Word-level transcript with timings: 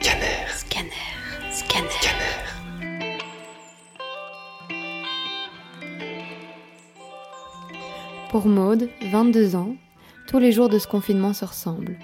Scanner. 0.00 0.46
Scanner. 0.54 0.90
Scanner. 1.50 1.88
Scanner. 1.90 2.28
Pour 8.30 8.46
Maude, 8.46 8.88
22 9.10 9.56
ans, 9.56 9.74
tous 10.28 10.38
les 10.38 10.52
jours 10.52 10.68
de 10.68 10.78
ce 10.78 10.86
confinement 10.86 11.32
se 11.32 11.44
ressemblent. 11.44 11.98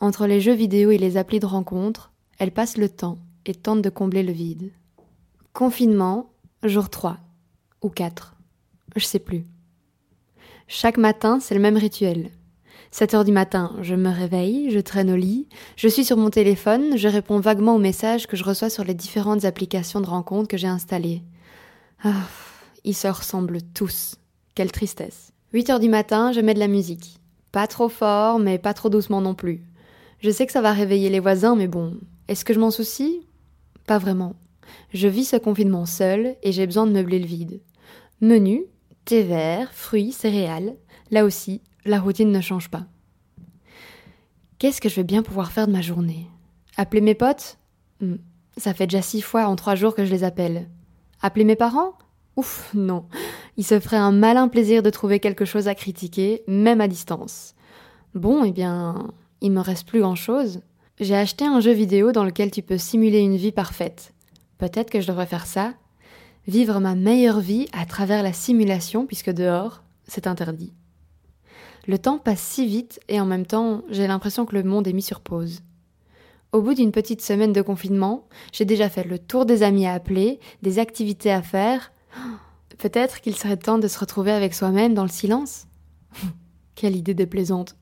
Entre 0.00 0.26
les 0.26 0.40
jeux 0.40 0.54
vidéo 0.54 0.90
et 0.90 0.96
les 0.96 1.18
applis 1.18 1.40
de 1.40 1.46
rencontre, 1.46 2.12
elle 2.38 2.50
passe 2.50 2.78
le 2.78 2.88
temps 2.88 3.18
et 3.44 3.54
tente 3.54 3.82
de 3.82 3.90
combler 3.90 4.22
le 4.22 4.32
vide. 4.32 4.72
Confinement, 5.52 6.30
jour 6.62 6.88
3 6.88 7.18
ou 7.82 7.90
4, 7.90 8.36
je 8.96 9.04
sais 9.04 9.18
plus. 9.18 9.44
Chaque 10.66 10.96
matin, 10.96 11.40
c'est 11.40 11.54
le 11.54 11.60
même 11.60 11.76
rituel. 11.76 12.30
7 12.94 13.14
heures 13.14 13.24
du 13.24 13.32
matin, 13.32 13.74
je 13.82 13.96
me 13.96 14.08
réveille, 14.08 14.70
je 14.70 14.78
traîne 14.78 15.10
au 15.10 15.16
lit, 15.16 15.48
je 15.74 15.88
suis 15.88 16.04
sur 16.04 16.16
mon 16.16 16.30
téléphone, 16.30 16.96
je 16.96 17.08
réponds 17.08 17.40
vaguement 17.40 17.74
aux 17.74 17.80
messages 17.80 18.28
que 18.28 18.36
je 18.36 18.44
reçois 18.44 18.70
sur 18.70 18.84
les 18.84 18.94
différentes 18.94 19.44
applications 19.44 20.00
de 20.00 20.06
rencontre 20.06 20.46
que 20.46 20.56
j'ai 20.56 20.68
installées. 20.68 21.20
Ah, 22.04 22.28
ils 22.84 22.94
se 22.94 23.08
ressemblent 23.08 23.62
tous. 23.74 24.14
Quelle 24.54 24.70
tristesse. 24.70 25.32
8 25.54 25.70
heures 25.70 25.80
du 25.80 25.88
matin, 25.88 26.30
je 26.30 26.40
mets 26.40 26.54
de 26.54 26.60
la 26.60 26.68
musique. 26.68 27.18
Pas 27.50 27.66
trop 27.66 27.88
fort, 27.88 28.38
mais 28.38 28.58
pas 28.58 28.74
trop 28.74 28.90
doucement 28.90 29.20
non 29.20 29.34
plus. 29.34 29.64
Je 30.20 30.30
sais 30.30 30.46
que 30.46 30.52
ça 30.52 30.62
va 30.62 30.72
réveiller 30.72 31.10
les 31.10 31.18
voisins, 31.18 31.56
mais 31.56 31.66
bon, 31.66 31.96
est-ce 32.28 32.44
que 32.44 32.54
je 32.54 32.60
m'en 32.60 32.70
soucie? 32.70 33.26
Pas 33.88 33.98
vraiment. 33.98 34.36
Je 34.92 35.08
vis 35.08 35.24
ce 35.24 35.36
confinement 35.36 35.84
seul 35.84 36.36
et 36.44 36.52
j'ai 36.52 36.64
besoin 36.64 36.86
de 36.86 36.92
meubler 36.92 37.18
le 37.18 37.26
vide. 37.26 37.60
Menu, 38.20 38.62
thé 39.04 39.24
vert, 39.24 39.72
fruits, 39.72 40.12
céréales. 40.12 40.76
Là 41.10 41.24
aussi, 41.24 41.60
la 41.84 42.00
routine 42.00 42.30
ne 42.32 42.40
change 42.40 42.70
pas. 42.70 42.84
Qu'est-ce 44.58 44.80
que 44.80 44.88
je 44.88 44.96
vais 44.96 45.04
bien 45.04 45.22
pouvoir 45.22 45.52
faire 45.52 45.66
de 45.66 45.72
ma 45.72 45.82
journée? 45.82 46.26
Appeler 46.76 47.00
mes 47.00 47.14
potes? 47.14 47.58
Hmm, 48.00 48.16
Ça 48.56 48.72
fait 48.72 48.86
déjà 48.86 49.02
six 49.02 49.20
fois 49.20 49.46
en 49.46 49.56
trois 49.56 49.74
jours 49.74 49.94
que 49.94 50.04
je 50.04 50.10
les 50.10 50.24
appelle. 50.24 50.68
Appeler 51.20 51.44
mes 51.44 51.56
parents? 51.56 51.92
Ouf, 52.36 52.70
non. 52.74 53.04
Il 53.56 53.64
se 53.64 53.78
ferait 53.78 53.96
un 53.96 54.12
malin 54.12 54.48
plaisir 54.48 54.82
de 54.82 54.90
trouver 54.90 55.20
quelque 55.20 55.44
chose 55.44 55.68
à 55.68 55.74
critiquer, 55.74 56.42
même 56.48 56.80
à 56.80 56.88
distance. 56.88 57.54
Bon, 58.14 58.44
eh 58.44 58.52
bien, 58.52 59.12
il 59.40 59.52
me 59.52 59.60
reste 59.60 59.86
plus 59.86 60.00
grand-chose. 60.00 60.60
J'ai 61.00 61.16
acheté 61.16 61.44
un 61.44 61.60
jeu 61.60 61.72
vidéo 61.72 62.12
dans 62.12 62.24
lequel 62.24 62.50
tu 62.50 62.62
peux 62.62 62.78
simuler 62.78 63.18
une 63.20 63.36
vie 63.36 63.52
parfaite. 63.52 64.12
Peut-être 64.58 64.90
que 64.90 65.00
je 65.00 65.08
devrais 65.08 65.26
faire 65.26 65.46
ça. 65.46 65.74
Vivre 66.46 66.78
ma 66.78 66.94
meilleure 66.94 67.40
vie 67.40 67.66
à 67.72 67.86
travers 67.86 68.22
la 68.22 68.32
simulation, 68.32 69.06
puisque 69.06 69.30
dehors, 69.30 69.82
c'est 70.06 70.26
interdit. 70.26 70.72
Le 71.86 71.98
temps 71.98 72.18
passe 72.18 72.40
si 72.40 72.66
vite 72.66 73.00
et 73.08 73.20
en 73.20 73.26
même 73.26 73.44
temps, 73.44 73.82
j'ai 73.90 74.06
l'impression 74.06 74.46
que 74.46 74.54
le 74.54 74.62
monde 74.62 74.88
est 74.88 74.92
mis 74.92 75.02
sur 75.02 75.20
pause. 75.20 75.62
Au 76.52 76.62
bout 76.62 76.74
d'une 76.74 76.92
petite 76.92 77.20
semaine 77.20 77.52
de 77.52 77.62
confinement, 77.62 78.28
j'ai 78.52 78.64
déjà 78.64 78.88
fait 78.88 79.04
le 79.04 79.18
tour 79.18 79.44
des 79.44 79.62
amis 79.62 79.86
à 79.86 79.92
appeler, 79.92 80.38
des 80.62 80.78
activités 80.78 81.32
à 81.32 81.42
faire. 81.42 81.92
Peut-être 82.78 83.20
qu'il 83.20 83.36
serait 83.36 83.56
temps 83.56 83.78
de 83.78 83.88
se 83.88 83.98
retrouver 83.98 84.32
avec 84.32 84.54
soi-même 84.54 84.94
dans 84.94 85.02
le 85.02 85.08
silence 85.08 85.66
Quelle 86.74 86.96
idée 86.96 87.14
déplaisante. 87.14 87.76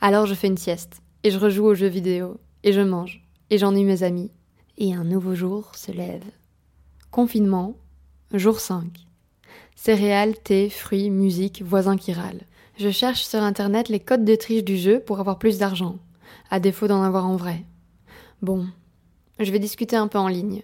Alors 0.00 0.26
je 0.26 0.34
fais 0.34 0.46
une 0.46 0.58
sieste, 0.58 1.02
et 1.22 1.30
je 1.30 1.38
rejoue 1.38 1.64
aux 1.64 1.74
jeux 1.74 1.88
vidéo, 1.88 2.38
et 2.62 2.72
je 2.72 2.80
mange, 2.80 3.26
et 3.50 3.58
j'ennuie 3.58 3.84
mes 3.84 4.02
amis. 4.02 4.30
Et 4.78 4.94
un 4.94 5.04
nouveau 5.04 5.34
jour 5.34 5.74
se 5.74 5.92
lève. 5.92 6.24
Confinement, 7.10 7.76
jour 8.32 8.58
5. 8.58 9.06
Céréales, 9.76 10.38
thé, 10.38 10.70
fruits, 10.70 11.10
musique, 11.10 11.62
voisins 11.62 11.96
qui 11.96 12.12
râlent. 12.12 12.46
Je 12.76 12.90
cherche 12.90 13.24
sur 13.24 13.40
internet 13.40 13.88
les 13.88 14.00
codes 14.00 14.24
de 14.24 14.34
triche 14.34 14.64
du 14.64 14.76
jeu 14.76 14.98
pour 14.98 15.20
avoir 15.20 15.38
plus 15.38 15.58
d'argent, 15.58 15.98
à 16.50 16.58
défaut 16.58 16.88
d'en 16.88 17.02
avoir 17.02 17.26
en 17.26 17.36
vrai. 17.36 17.64
Bon, 18.42 18.66
je 19.38 19.52
vais 19.52 19.60
discuter 19.60 19.94
un 19.96 20.08
peu 20.08 20.18
en 20.18 20.26
ligne. 20.26 20.62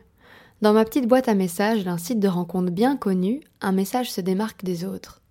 Dans 0.61 0.72
ma 0.72 0.84
petite 0.84 1.06
boîte 1.06 1.28
à 1.28 1.34
messages 1.34 1.84
d'un 1.84 1.98
site 1.98 2.18
de 2.18 2.29
rencontre 2.29 2.73
bien 2.73 2.96
connu, 2.96 3.40
un 3.61 3.73
message 3.73 4.11
se 4.11 4.20
démarque 4.20 4.64
des 4.64 4.84
autres. 4.84 5.23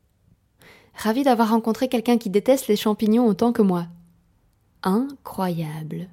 Ravi 0.96 1.24
d'avoir 1.24 1.50
rencontré 1.50 1.90
quelqu'un 1.90 2.18
qui 2.18 2.30
déteste 2.30 2.68
les 2.68 2.76
champignons 2.76 3.28
autant 3.28 3.52
que 3.52 3.62
moi. 3.62 3.88
Incroyable. 4.82 6.08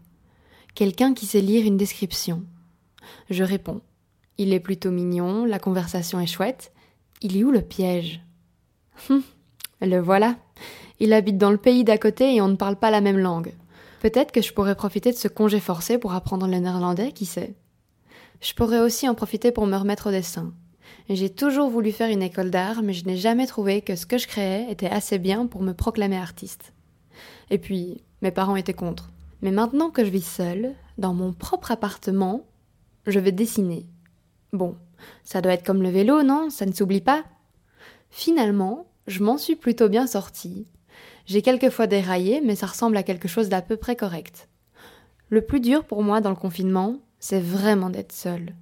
Quelqu'un 0.74 1.14
qui 1.14 1.26
sait 1.26 1.40
lire 1.40 1.64
une 1.64 1.76
description. 1.76 2.42
Je 3.30 3.44
réponds. 3.44 3.80
Il 4.36 4.52
est 4.52 4.60
plutôt 4.60 4.90
mignon, 4.90 5.44
la 5.44 5.58
conversation 5.58 6.20
est 6.20 6.26
chouette. 6.26 6.72
Il 7.22 7.36
est 7.36 7.44
où 7.44 7.50
le 7.50 7.62
piège? 7.62 8.20
Hum, 9.08 9.22
Le 9.80 9.98
voilà. 9.98 10.36
Il 11.00 11.12
habite 11.12 11.38
dans 11.38 11.50
le 11.50 11.58
pays 11.58 11.84
d'à 11.84 11.98
côté 11.98 12.34
et 12.34 12.40
on 12.40 12.48
ne 12.48 12.56
parle 12.56 12.76
pas 12.76 12.90
la 12.90 13.00
même 13.00 13.18
langue. 13.18 13.52
Peut-être 14.00 14.32
que 14.32 14.42
je 14.42 14.52
pourrais 14.52 14.74
profiter 14.74 15.10
de 15.10 15.16
ce 15.16 15.28
congé 15.28 15.60
forcé 15.60 15.98
pour 15.98 16.14
apprendre 16.14 16.46
le 16.46 16.58
néerlandais, 16.58 17.12
qui 17.12 17.26
sait 17.26 17.54
Je 18.40 18.54
pourrais 18.54 18.80
aussi 18.80 19.08
en 19.08 19.14
profiter 19.14 19.52
pour 19.52 19.66
me 19.66 19.76
remettre 19.76 20.08
au 20.08 20.12
dessin. 20.12 20.52
J'ai 21.08 21.30
toujours 21.30 21.70
voulu 21.70 21.92
faire 21.92 22.10
une 22.10 22.22
école 22.22 22.50
d'art, 22.50 22.82
mais 22.82 22.92
je 22.92 23.04
n'ai 23.04 23.16
jamais 23.16 23.46
trouvé 23.46 23.80
que 23.80 23.96
ce 23.96 24.06
que 24.06 24.18
je 24.18 24.26
créais 24.26 24.70
était 24.70 24.88
assez 24.88 25.18
bien 25.18 25.46
pour 25.46 25.62
me 25.62 25.72
proclamer 25.72 26.16
artiste. 26.16 26.72
Et 27.50 27.58
puis, 27.58 28.02
mes 28.22 28.30
parents 28.30 28.56
étaient 28.56 28.74
contre. 28.74 29.10
Mais 29.42 29.50
maintenant 29.50 29.90
que 29.90 30.04
je 30.04 30.10
vis 30.10 30.26
seule, 30.26 30.74
dans 30.98 31.14
mon 31.14 31.32
propre 31.32 31.70
appartement, 31.70 32.44
je 33.06 33.20
vais 33.20 33.32
dessiner. 33.32 33.86
Bon, 34.52 34.76
ça 35.22 35.40
doit 35.40 35.52
être 35.52 35.66
comme 35.66 35.82
le 35.82 35.90
vélo, 35.90 36.22
non? 36.22 36.50
Ça 36.50 36.66
ne 36.66 36.72
s'oublie 36.72 37.00
pas 37.00 37.24
Finalement, 38.10 38.86
je 39.06 39.22
m'en 39.22 39.38
suis 39.38 39.56
plutôt 39.56 39.88
bien 39.88 40.06
sortie. 40.06 40.66
J'ai 41.26 41.42
quelquefois 41.42 41.86
déraillé, 41.86 42.40
mais 42.40 42.56
ça 42.56 42.66
ressemble 42.66 42.96
à 42.96 43.02
quelque 43.02 43.28
chose 43.28 43.48
d'à 43.48 43.62
peu 43.62 43.76
près 43.76 43.96
correct. 43.96 44.48
Le 45.28 45.42
plus 45.42 45.60
dur 45.60 45.84
pour 45.84 46.02
moi 46.02 46.20
dans 46.20 46.30
le 46.30 46.36
confinement, 46.36 46.98
c'est 47.18 47.40
vraiment 47.40 47.90
d'être 47.90 48.12
seule. 48.12 48.54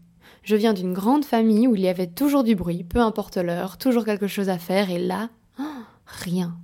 Je 0.43 0.57
viens 0.57 0.73
d'une 0.73 0.93
grande 0.93 1.25
famille 1.25 1.67
où 1.67 1.75
il 1.75 1.83
y 1.83 1.89
avait 1.89 2.07
toujours 2.07 2.45
du 2.45 2.55
bruit, 2.55 2.85
peu 2.85 3.01
importe 3.01 3.37
l'heure, 3.37 3.79
toujours 3.79 4.05
quelque 4.05 4.27
chose 4.27 4.49
à 4.49 4.59
faire, 4.59 4.91
et 4.91 4.99
là, 4.99 5.31
oh, 5.59 5.63
rien. 6.07 6.57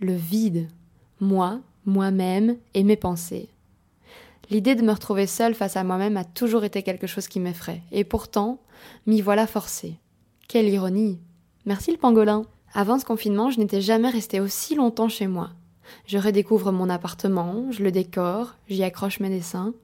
Le 0.00 0.14
vide. 0.14 0.68
Moi, 1.20 1.60
moi-même 1.84 2.56
et 2.74 2.84
mes 2.84 2.96
pensées. 2.96 3.48
L'idée 4.50 4.76
de 4.76 4.82
me 4.82 4.92
retrouver 4.92 5.26
seule 5.26 5.54
face 5.54 5.76
à 5.76 5.84
moi-même 5.84 6.16
a 6.16 6.24
toujours 6.24 6.64
été 6.64 6.82
quelque 6.82 7.06
chose 7.06 7.28
qui 7.28 7.40
m'effraie, 7.40 7.82
et 7.92 8.04
pourtant, 8.04 8.60
m'y 9.06 9.20
voilà 9.20 9.46
forcée. 9.46 9.98
Quelle 10.48 10.68
ironie. 10.68 11.20
Merci 11.66 11.90
le 11.90 11.98
pangolin. 11.98 12.44
Avant 12.74 12.98
ce 12.98 13.04
confinement, 13.04 13.50
je 13.50 13.58
n'étais 13.58 13.80
jamais 13.80 14.10
restée 14.10 14.40
aussi 14.40 14.74
longtemps 14.74 15.08
chez 15.08 15.26
moi. 15.26 15.50
Je 16.06 16.18
redécouvre 16.18 16.72
mon 16.72 16.90
appartement, 16.90 17.70
je 17.70 17.82
le 17.82 17.90
décore, 17.90 18.56
j'y 18.68 18.82
accroche 18.82 19.20
mes 19.20 19.30
dessins. 19.30 19.74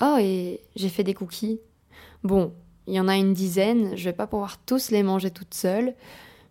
Oh, 0.00 0.16
et 0.20 0.60
j'ai 0.76 0.88
fait 0.88 1.04
des 1.04 1.14
cookies. 1.14 1.60
Bon, 2.22 2.52
il 2.86 2.94
y 2.94 3.00
en 3.00 3.08
a 3.08 3.16
une 3.16 3.32
dizaine, 3.32 3.96
je 3.96 4.04
vais 4.04 4.12
pas 4.12 4.26
pouvoir 4.26 4.58
tous 4.58 4.90
les 4.90 5.02
manger 5.02 5.30
toute 5.30 5.54
seule. 5.54 5.94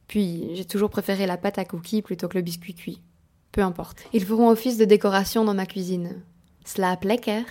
Puis, 0.07 0.49
j'ai 0.53 0.65
toujours 0.65 0.89
préféré 0.89 1.25
la 1.25 1.37
pâte 1.37 1.57
à 1.57 1.65
cookies 1.65 2.01
plutôt 2.01 2.27
que 2.27 2.37
le 2.37 2.43
biscuit 2.43 2.73
cuit. 2.73 3.01
Peu 3.51 3.61
importe. 3.61 4.03
Ils 4.13 4.25
feront 4.25 4.49
office 4.49 4.77
de 4.77 4.85
décoration 4.85 5.45
dans 5.45 5.53
ma 5.53 5.65
cuisine. 5.65 6.21
Slap 6.65 7.03
lekker. 7.03 7.43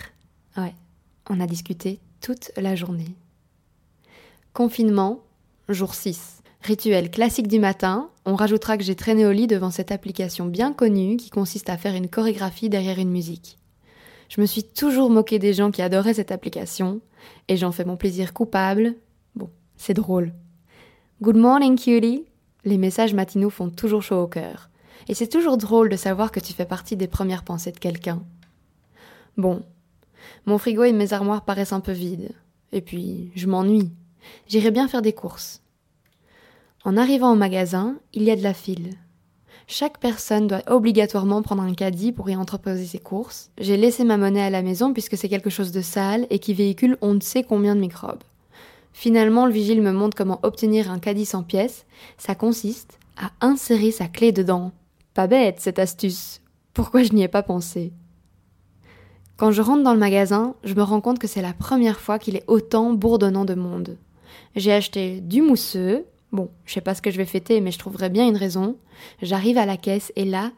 Ouais, 0.57 0.73
on 1.29 1.39
a 1.39 1.47
discuté 1.47 1.99
toute 2.21 2.51
la 2.57 2.75
journée. 2.75 3.15
Confinement, 4.53 5.23
jour 5.69 5.95
6. 5.95 6.40
Rituel 6.63 7.09
classique 7.09 7.47
du 7.47 7.57
matin, 7.57 8.11
on 8.23 8.35
rajoutera 8.35 8.77
que 8.77 8.83
j'ai 8.83 8.95
traîné 8.95 9.25
au 9.25 9.31
lit 9.31 9.47
devant 9.47 9.71
cette 9.71 9.91
application 9.91 10.45
bien 10.45 10.73
connue 10.73 11.17
qui 11.17 11.31
consiste 11.31 11.71
à 11.71 11.77
faire 11.77 11.95
une 11.95 12.07
chorégraphie 12.07 12.69
derrière 12.69 12.99
une 12.99 13.09
musique. 13.09 13.57
Je 14.29 14.39
me 14.39 14.45
suis 14.45 14.63
toujours 14.63 15.09
moquée 15.09 15.39
des 15.39 15.53
gens 15.53 15.71
qui 15.71 15.81
adoraient 15.81 16.13
cette 16.13 16.31
application, 16.31 17.01
et 17.47 17.57
j'en 17.57 17.71
fais 17.71 17.83
mon 17.83 17.97
plaisir 17.97 18.31
coupable. 18.31 18.95
Bon, 19.35 19.49
c'est 19.75 19.95
drôle. 19.95 20.33
Good 21.23 21.35
morning, 21.35 21.79
cutie. 21.79 22.25
Les 22.63 22.77
messages 22.77 23.15
matinaux 23.15 23.49
font 23.49 23.71
toujours 23.71 24.03
chaud 24.03 24.21
au 24.21 24.27
cœur. 24.27 24.69
Et 25.07 25.15
c'est 25.15 25.29
toujours 25.29 25.57
drôle 25.57 25.89
de 25.89 25.95
savoir 25.95 26.31
que 26.31 26.39
tu 26.39 26.53
fais 26.53 26.65
partie 26.65 26.95
des 26.95 27.07
premières 27.07 27.43
pensées 27.43 27.71
de 27.71 27.79
quelqu'un. 27.79 28.21
Bon, 29.35 29.63
mon 30.45 30.59
frigo 30.59 30.83
et 30.83 30.93
mes 30.93 31.13
armoires 31.13 31.43
paraissent 31.43 31.73
un 31.73 31.79
peu 31.79 31.91
vides. 31.91 32.33
Et 32.71 32.81
puis, 32.81 33.31
je 33.35 33.47
m'ennuie. 33.47 33.91
J'irai 34.47 34.69
bien 34.69 34.87
faire 34.87 35.01
des 35.01 35.13
courses. 35.13 35.60
En 36.83 36.97
arrivant 36.97 37.31
au 37.31 37.35
magasin, 37.35 37.97
il 38.13 38.23
y 38.23 38.31
a 38.31 38.35
de 38.35 38.41
la 38.41 38.55
file. 38.55 38.95
Chaque 39.67 39.99
personne 39.99 40.47
doit 40.47 40.63
obligatoirement 40.67 41.43
prendre 41.43 41.61
un 41.61 41.75
caddie 41.75 42.11
pour 42.11 42.29
y 42.29 42.35
entreposer 42.35 42.85
ses 42.85 42.99
courses. 42.99 43.51
J'ai 43.59 43.77
laissé 43.77 44.03
ma 44.03 44.17
monnaie 44.17 44.41
à 44.41 44.49
la 44.49 44.63
maison 44.63 44.91
puisque 44.91 45.15
c'est 45.15 45.29
quelque 45.29 45.51
chose 45.51 45.71
de 45.71 45.81
sale 45.81 46.25
et 46.31 46.39
qui 46.39 46.55
véhicule 46.55 46.97
on 47.01 47.13
ne 47.13 47.19
sait 47.19 47.43
combien 47.43 47.75
de 47.75 47.79
microbes. 47.79 48.23
Finalement, 48.93 49.45
le 49.45 49.53
vigile 49.53 49.81
me 49.81 49.91
montre 49.91 50.17
comment 50.17 50.39
obtenir 50.41 50.91
un 50.91 50.97
caddie 50.97 51.25
sans 51.25 51.43
pièces. 51.43 51.85
Ça 52.17 52.33
consiste 52.33 52.97
à 53.15 53.31
insérer 53.45 53.91
sa 53.91 54.07
clé 54.07 54.31
dedans. 54.31 54.71
Pas 55.13 55.27
bête 55.27 55.59
cette 55.59 55.79
astuce. 55.79 56.41
Pourquoi 56.73 57.03
je 57.03 57.13
n'y 57.13 57.21
ai 57.21 57.27
pas 57.27 57.43
pensé? 57.43 57.93
Quand 59.37 59.51
je 59.51 59.61
rentre 59.61 59.83
dans 59.83 59.93
le 59.93 59.99
magasin, 59.99 60.55
je 60.63 60.73
me 60.73 60.83
rends 60.83 61.01
compte 61.01 61.19
que 61.19 61.27
c'est 61.27 61.41
la 61.41 61.53
première 61.53 61.99
fois 61.99 62.17
qu'il 62.17 62.35
est 62.35 62.43
autant 62.47 62.93
bourdonnant 62.93 63.45
de 63.45 63.55
monde. 63.55 63.97
J'ai 64.55 64.73
acheté 64.73 65.21
du 65.21 65.41
mousseux, 65.41 66.05
Bon, 66.31 66.49
je 66.65 66.73
sais 66.73 66.81
pas 66.81 66.95
ce 66.95 67.01
que 67.01 67.11
je 67.11 67.17
vais 67.17 67.25
fêter, 67.25 67.59
mais 67.61 67.71
je 67.71 67.79
trouverai 67.79 68.09
bien 68.09 68.27
une 68.27 68.37
raison. 68.37 68.77
J'arrive 69.21 69.57
à 69.57 69.65
la 69.65 69.77
caisse 69.77 70.13
et 70.15 70.25
là, 70.25 70.51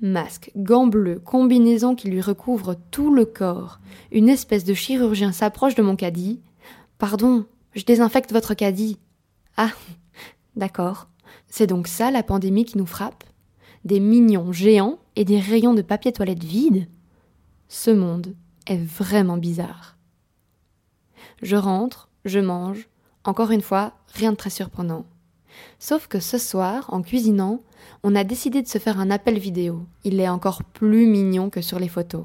Masque, 0.00 0.52
gants 0.54 0.86
bleus, 0.86 1.18
combinaison 1.18 1.96
qui 1.96 2.08
lui 2.08 2.20
recouvre 2.20 2.76
tout 2.92 3.12
le 3.12 3.24
corps. 3.24 3.80
Une 4.12 4.28
espèce 4.28 4.62
de 4.62 4.72
chirurgien 4.72 5.32
s'approche 5.32 5.74
de 5.74 5.82
mon 5.82 5.96
caddie. 5.96 6.40
Pardon, 6.98 7.46
je 7.74 7.84
désinfecte 7.84 8.32
votre 8.32 8.54
caddie. 8.54 8.98
Ah, 9.56 9.72
d'accord. 10.54 11.08
C'est 11.48 11.66
donc 11.66 11.88
ça 11.88 12.12
la 12.12 12.22
pandémie 12.22 12.64
qui 12.64 12.78
nous 12.78 12.86
frappe? 12.86 13.24
Des 13.84 13.98
mignons 13.98 14.52
géants 14.52 14.98
et 15.16 15.24
des 15.24 15.40
rayons 15.40 15.74
de 15.74 15.82
papier 15.82 16.12
toilette 16.12 16.44
vides 16.44 16.88
Ce 17.66 17.90
monde 17.90 18.36
est 18.66 18.78
vraiment 18.78 19.36
bizarre. 19.36 19.96
Je 21.42 21.56
rentre, 21.56 22.08
je 22.24 22.38
mange. 22.38 22.87
Encore 23.28 23.50
une 23.50 23.60
fois, 23.60 23.92
rien 24.14 24.32
de 24.32 24.38
très 24.38 24.48
surprenant. 24.48 25.04
Sauf 25.78 26.06
que 26.06 26.18
ce 26.18 26.38
soir, 26.38 26.86
en 26.88 27.02
cuisinant, 27.02 27.60
on 28.02 28.16
a 28.16 28.24
décidé 28.24 28.62
de 28.62 28.66
se 28.66 28.78
faire 28.78 28.98
un 28.98 29.10
appel 29.10 29.38
vidéo. 29.38 29.84
Il 30.02 30.18
est 30.18 30.30
encore 30.30 30.64
plus 30.64 31.04
mignon 31.04 31.50
que 31.50 31.60
sur 31.60 31.78
les 31.78 31.90
photos. 31.90 32.24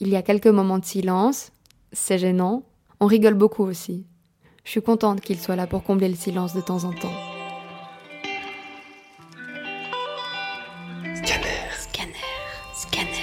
Il 0.00 0.08
y 0.08 0.16
a 0.16 0.22
quelques 0.22 0.48
moments 0.48 0.80
de 0.80 0.84
silence, 0.84 1.52
c'est 1.92 2.18
gênant, 2.18 2.64
on 2.98 3.06
rigole 3.06 3.34
beaucoup 3.34 3.62
aussi. 3.62 4.04
Je 4.64 4.72
suis 4.72 4.82
contente 4.82 5.20
qu'il 5.20 5.38
soit 5.38 5.54
là 5.54 5.68
pour 5.68 5.84
combler 5.84 6.08
le 6.08 6.16
silence 6.16 6.52
de 6.52 6.62
temps 6.62 6.82
en 6.82 6.92
temps. 6.92 7.14
Scanner, 11.14 11.70
scanner, 11.78 12.16
scanner. 12.74 13.21